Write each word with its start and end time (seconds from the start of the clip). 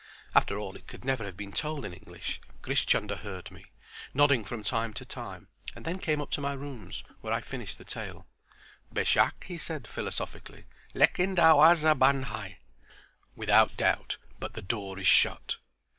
After 0.33 0.57
all 0.57 0.75
it 0.75 0.87
could 0.87 1.05
never 1.05 1.23
have 1.25 1.37
been 1.37 1.51
told 1.51 1.85
in 1.85 1.93
English. 1.93 2.41
Grish 2.63 2.87
Chunder 2.87 3.17
heard 3.17 3.51
me, 3.51 3.67
nodding 4.15 4.43
from 4.43 4.63
time 4.63 4.95
to 4.95 5.05
time, 5.05 5.47
and 5.75 5.85
then 5.85 5.99
came 5.99 6.21
up 6.21 6.31
to 6.31 6.41
my 6.41 6.53
rooms 6.53 7.03
where 7.19 7.31
I 7.31 7.39
finished 7.39 7.77
the 7.77 7.85
tale. 7.85 8.25
"Beshak," 8.91 9.43
he 9.43 9.59
said, 9.59 9.85
philosophically. 9.85 10.65
"Lekin 10.95 11.35
darwaza 11.35 11.93
band 11.93 12.25
hai. 12.33 12.57
(Without 13.35 13.77
doubt, 13.77 14.17
but 14.39 14.53
the 14.53 14.63
door 14.63 14.97
is 14.97 15.05
shut.) 15.05 15.57